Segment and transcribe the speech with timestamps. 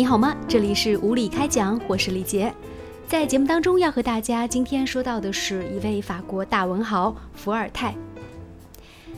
[0.00, 0.34] 你好吗？
[0.48, 2.50] 这里是无理开讲，我是李杰。
[3.06, 7.94] 在节目当中要和大家今天说到的是一位法国大文豪伏尔泰。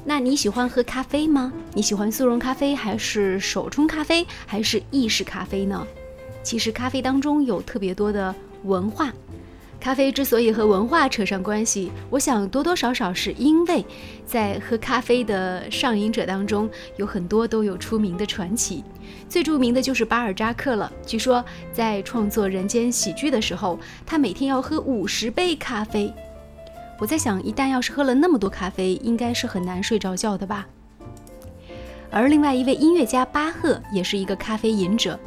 [0.04, 1.52] 那你喜欢喝咖啡吗？
[1.72, 5.86] 你喜欢速溶咖啡，还是手冲咖啡，还是意式咖啡呢？
[6.42, 9.12] 其实咖啡当中有特别多的文化。
[9.78, 13.86] 咖啡之所以和文化扯上关系，我想多多少少是因为，
[14.26, 18.82] 在喝咖啡的上瘾者当中，有很多都有出名的传奇。
[19.28, 20.92] 最著名的就是巴尔扎克了。
[21.06, 26.12] 据说在创作《人间喜剧》的时候，他每天要喝五十杯咖啡。
[26.98, 30.66] 我在想，一旦要是喝了那么多咖啡，应该是很难睡着觉的吧。
[32.10, 35.18] 而另外一位音乐家巴赫也是一个咖啡瘾者，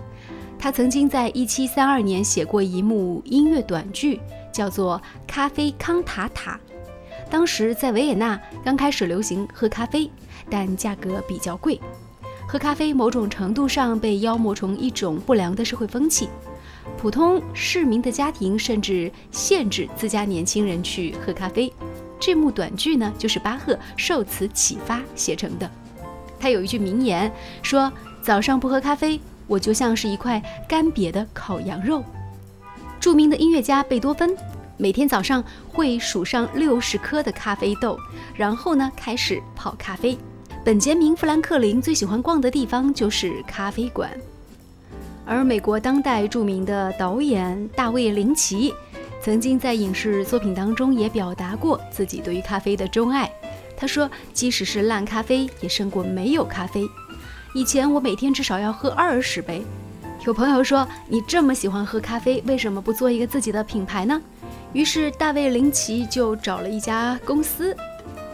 [0.58, 4.20] 他曾经在一七三二年写过一幕音乐短剧。
[4.56, 6.58] 叫做咖啡康塔塔。
[7.30, 10.10] 当时在维也纳刚开始流行喝咖啡，
[10.50, 11.78] 但价格比较贵。
[12.48, 16.30] 喝咖啡某种程度上被妖魔成一种不良的社会风气，
[16.98, 21.74] 普通市民的家庭甚至限制自家年轻人去喝咖啡。
[22.20, 25.70] 这幕短剧呢，就是巴赫受此启发写成的。
[26.40, 32.04] 他有一句名言说：“早上不喝咖啡，我就像是一块干瘪的烤羊肉。”
[33.02, 34.36] 著名的音乐家贝多芬
[34.78, 37.98] 每天早上会数上六十颗的咖啡豆，
[38.36, 40.18] 然后呢开始泡咖啡。
[40.66, 44.10] 本杰明·富兰克林最喜欢逛的地方就是咖啡馆。
[45.24, 48.74] 而美国当代著名的导演大卫·林奇，
[49.22, 53.32] 曾经在影视作品当中也表达过自己对于咖啡的钟爱。
[53.78, 56.84] 他说：“即使是烂咖啡，也胜过没有咖啡。
[57.54, 59.64] 以前我每天至少要喝二十杯。”
[60.26, 64.20] 有朋友说：“你这么喜欢喝咖啡，为什么不做一个自己的品牌呢？”
[64.74, 67.78] 于是大卫林奇就找了一家公司，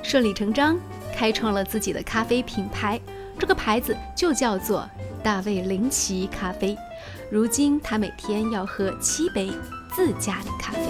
[0.02, 0.80] 顺理成章
[1.22, 3.00] 开创了自己的咖啡品牌。
[3.38, 4.90] 这个牌子就叫做
[5.22, 6.76] 大卫林奇咖啡。
[7.30, 9.52] 如今他每天要喝七杯
[9.94, 10.88] 自家的咖啡。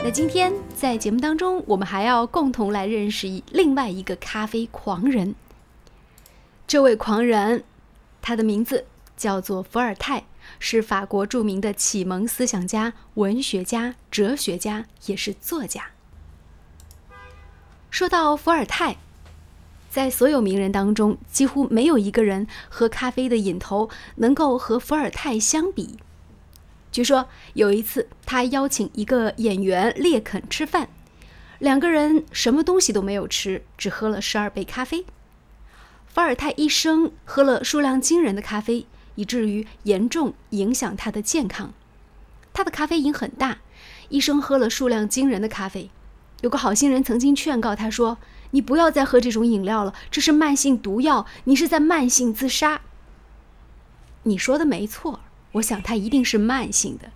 [0.00, 0.52] 那今天。
[0.74, 5.34] 在节目当中，我们还要共同来认识另外一个咖啡狂人。
[6.66, 7.62] 这位狂人，
[8.20, 8.84] 他的名字
[9.16, 10.24] 叫做伏尔泰，
[10.58, 15.90] 是法国著名的启蒙思想家、文学家、哲学家，也是作家。
[17.90, 18.96] 说到伏尔泰，
[19.88, 25.98] 在所有名人当中，几乎没有一个人喝咖啡的瘾头能够和伏尔泰相比。
[26.90, 30.88] 据说有一次，他邀请一个演员列肯吃饭，
[31.58, 35.04] 两个人什么东西都没有吃，只喝了十二杯咖啡。
[36.06, 41.72] 伏尔泰一生喝了数量惊人的咖啡，以至于严重影响他的健康。
[42.52, 43.58] 他的咖啡瘾很大，
[44.08, 45.90] 一生喝了数量惊人的咖啡。
[46.40, 48.18] 有个好心人曾经劝告他说
[48.52, 52.82] ：“你不要再喝这种饮料了，这是慢性毒药，你是在慢性自杀。”
[54.24, 55.20] 你说的没错。
[55.52, 57.12] 我想他一定是慢性的。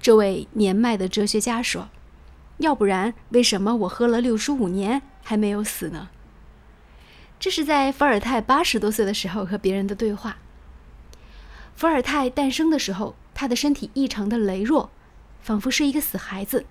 [0.00, 1.88] 这位年迈的哲学家说
[2.58, 6.08] ：“要不然，为什么我喝了六十五年还没有死呢？”
[7.38, 10.38] 这是在伏尔泰八十多岁的时候和别人的对话。
[11.78, 14.90] 伏尔泰诞生的时候，他的身体异常的羸弱，
[15.40, 16.66] 仿佛是一个死孩子。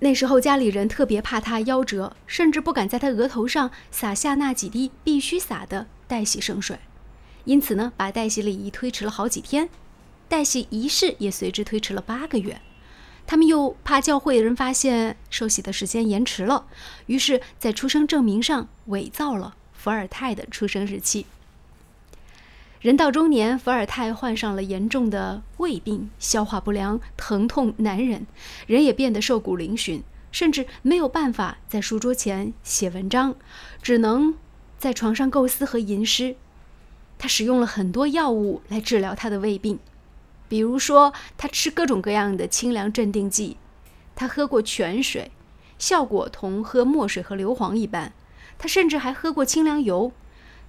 [0.00, 6.78] 那时候家里人特别怕他夭折，甚至不敢在他额头上洒下那几滴必须洒的代洗圣水，
[7.46, 9.70] 因此呢，把代洗礼仪推迟了好几天。
[10.28, 12.60] 代洗仪式也随之推迟了八个月，
[13.26, 16.66] 他们又怕教会的人发现受洗的时间延迟了，
[17.06, 21.24] 于是，在出生证明上伪造了伏尔泰的出生日期。
[22.84, 28.26] 人到中年，伏尔泰患上了严重的胃病，消化不良，疼痛难忍，
[28.66, 33.36] 人也变得瘦骨嶙峋，甚至没有办法在书桌前写文章，
[33.80, 34.34] 只能
[34.76, 36.36] 在床上构思和吟诗。
[37.16, 39.78] 他使用了很多药物来治疗他的胃病。
[40.46, 43.56] 比如说，他吃各种各样的清凉镇定剂，
[44.14, 45.30] 他喝过泉水，
[45.78, 48.12] 效果同喝墨水和硫磺一般。
[48.58, 50.12] 他甚至还喝过清凉油。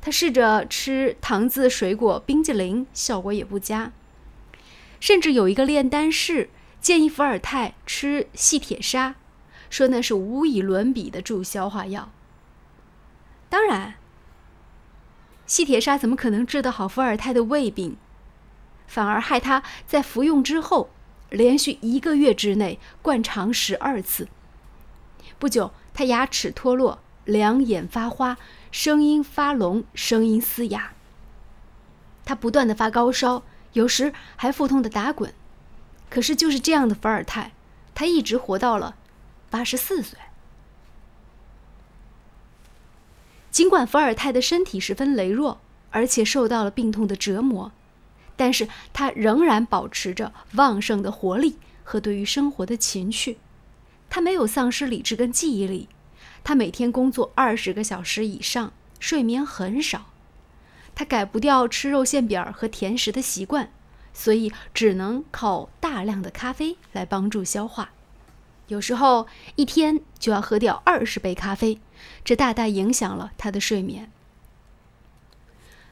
[0.06, 3.92] 他试着吃糖渍水果冰激凌，效果也不佳。
[5.00, 9.16] 甚至有一个炼丹士建议伏尔泰吃细铁砂，
[9.68, 12.12] 说那是无以伦比的助消化药。
[13.50, 13.96] 当然，
[15.48, 17.98] 细铁砂怎么可能治得好伏尔泰的胃病？
[18.86, 20.92] 反而害他在服用之后，
[21.32, 24.28] 连续一个月之内灌肠十二次。
[25.40, 28.38] 不久，他牙齿脱落，两眼发花，
[28.76, 30.92] 声音发聋，声音嘶哑。
[32.26, 33.42] 他不断的发高烧，
[33.72, 35.34] 有时还腹痛的打滚。
[36.10, 37.54] 可是，就是这样的伏尔泰，
[37.96, 38.98] 他一直活到了
[39.50, 40.20] 八十四岁。
[43.50, 45.62] 尽管伏尔泰的身体十分羸弱，
[45.92, 47.72] 而且受到了病痛的折磨，
[48.36, 53.38] 但是他仍然保持着旺盛的活力和对于生活的情趣。
[54.10, 55.88] 他没有丧失理智跟记忆力，
[56.46, 60.06] 他每天工作二十个小时以上，睡眠很少。
[60.94, 63.72] 他改不掉吃肉馅饼和甜食的习惯，
[64.14, 67.90] 所以只能靠大量的咖啡来帮助消化。
[68.68, 71.80] 有时候一天就要喝掉二十杯咖啡，
[72.24, 74.12] 这大大影响了他的睡眠。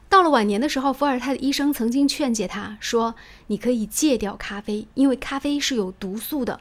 [0.08, 3.16] 到了晚年的时候，伏尔泰的医生曾经劝诫他说
[3.48, 6.60] ：“你可以戒掉咖啡，因为咖啡是有毒素的。”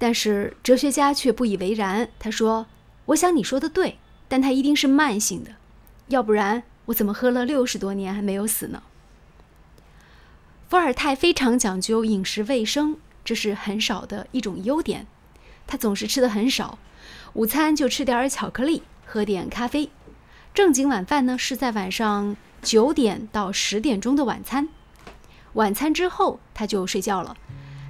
[0.00, 2.66] 但是哲学家却不以为然，他说
[3.06, 5.52] ：“我想你说的对，但它一定是慢性的，
[6.08, 8.82] 要不然我怎么喝了六十多年还没有死呢？”
[10.68, 12.96] 伏尔泰非常讲究饮食卫生。
[13.22, 15.06] 这是很少的一种优点，
[15.66, 16.78] 他总是吃的很少，
[17.34, 19.90] 午餐就吃点巧克力，喝点咖啡，
[20.54, 24.68] 正经晚饭呢是在晚上九点到十点钟的晚餐，
[25.52, 27.36] 晚餐之后他就睡觉了，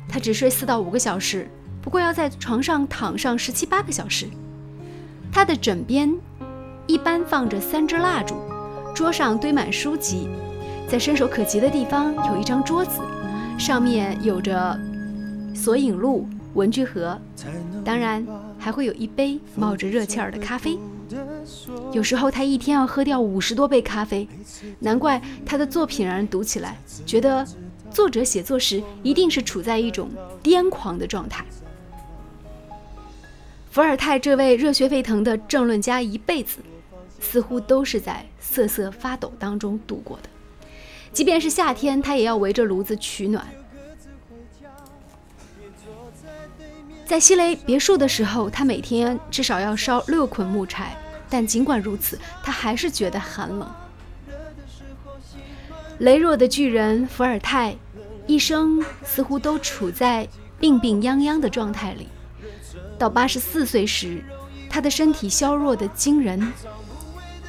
[0.08, 1.48] 他只睡四到五个小时，
[1.82, 4.26] 不过要在床上躺上十七八个小时，
[5.32, 6.12] 他的枕边
[6.86, 8.36] 一般放着三支蜡烛，
[8.94, 10.28] 桌上堆满书籍，
[10.88, 13.00] 在伸手可及的地方有一张桌子，
[13.58, 14.78] 上面有着。
[15.52, 17.20] 索引录、文具盒，
[17.84, 18.24] 当然
[18.56, 20.78] 还会有一杯冒着热气儿的咖啡。
[21.92, 24.26] 有时候他一天要喝掉五十多杯咖啡，
[24.78, 27.44] 难怪他的作品让人读起来觉得
[27.90, 30.08] 作者写作时一定是处在一种
[30.42, 31.44] 癫狂的状态。
[33.70, 36.58] 伏尔泰这位热血沸腾的政论家一辈子
[37.20, 40.28] 似乎都是在瑟瑟发抖当中度过的，
[41.12, 43.46] 即便是夏天，他也要围着炉子取暖。
[47.04, 50.96] 在西雷别墅的时候，他每天至少要烧六捆木柴，
[51.28, 53.70] 但尽管如此，他还是觉得寒冷。
[56.00, 57.76] 羸弱的巨人伏尔泰，
[58.26, 60.26] 一生似乎都处在
[60.58, 62.08] 病病殃殃的状态里。
[63.00, 64.22] 到八十四岁时，
[64.68, 66.52] 他的身体消弱的惊人。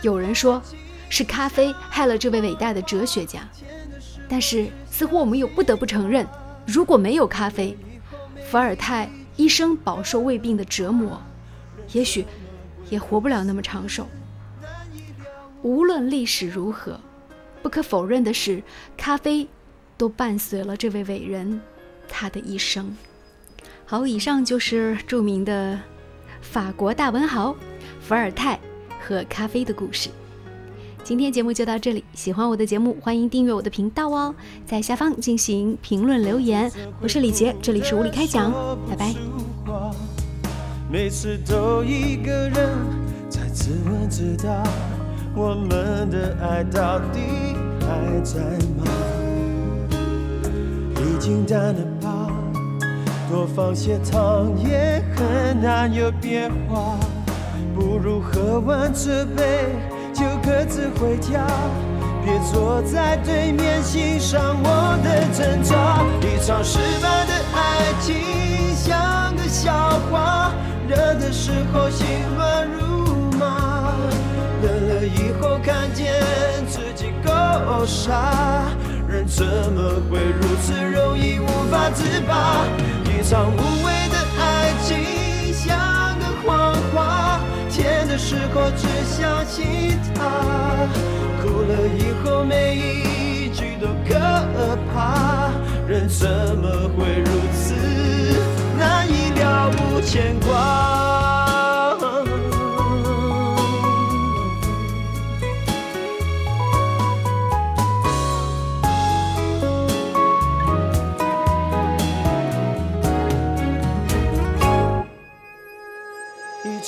[0.02, 0.62] 有人说，
[1.10, 3.46] 是咖啡害了这位伟大的哲学家。
[4.30, 6.26] 但是，似乎我们又不得不承认，
[6.66, 7.78] 如果没有咖啡，
[8.50, 9.10] 伏尔泰。
[9.38, 11.20] 一生饱受胃病的折磨，
[11.94, 12.26] 也许
[12.90, 14.06] 也活不了那么长寿。
[15.64, 17.00] 无论历史如何，
[17.64, 18.62] 不可否认的是，
[18.96, 19.48] 咖啡
[19.98, 21.60] 都伴随了这位伟人
[22.08, 22.96] 他的一生。
[23.92, 25.78] 好，以上就是著名的
[26.40, 27.54] 法国大文豪
[28.00, 28.58] 伏尔泰
[29.02, 30.10] 和咖啡的故事。
[31.04, 34.34] 今天节目就到这里，喜欢我的节目，欢迎订阅我的频道哦，
[34.66, 36.72] 在下方进行评论留言。
[37.02, 38.54] 我是李杰，这里是无理开讲，
[38.90, 39.14] 拜拜。
[40.90, 42.70] 每次都一个人
[43.28, 44.64] 在自问自答，
[45.36, 47.20] 我们的爱到底
[47.82, 48.40] 还在
[48.78, 48.86] 吗？
[50.96, 52.21] 已经淡了吧，
[53.32, 56.98] 多放些糖也很难有变化，
[57.74, 59.70] 不如喝完这杯。
[60.14, 61.48] 就各自回家，
[62.26, 66.04] 别坐在对面欣赏我的挣扎。
[66.28, 69.72] 一场失败的爱情像个笑
[70.12, 70.52] 话，
[70.86, 73.96] 热的时候心乱如麻，
[74.62, 76.22] 冷了以后看见
[76.68, 77.32] 自己够
[77.86, 78.66] 傻，
[79.08, 82.68] 人怎么会如此容易无法自拔？
[83.32, 87.40] 当无谓的爱情像个谎话。
[87.70, 90.20] 甜的时候只想起他，
[91.42, 94.20] 哭了以后每一句都可
[94.94, 95.50] 怕。
[95.88, 97.74] 人怎么会如此
[98.78, 101.01] 难以了无牵挂？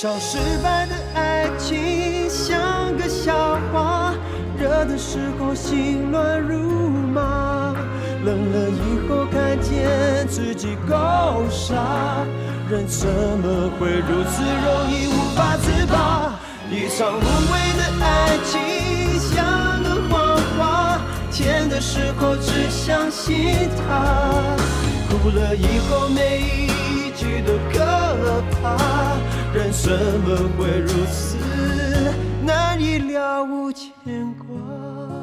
[0.04, 0.84] 一场失败。
[0.84, 4.12] 的爱情像个笑话，
[4.58, 7.74] 热的时候心乱如麻，
[8.22, 10.94] 冷了以后看见自己够
[11.48, 12.26] 傻，
[12.68, 16.38] 人怎么会如此容易无法自拔？
[16.70, 21.00] 一场无谓的爱情像个谎话，
[21.32, 24.44] 甜的时候只相信它，
[25.08, 26.68] 哭了以后每
[27.34, 27.78] 一句都可
[28.62, 29.16] 怕，
[29.52, 31.36] 人怎么会如此
[32.44, 33.92] 难以了无牵
[34.38, 35.13] 挂？